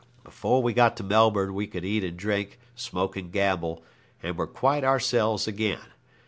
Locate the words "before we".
0.23-0.73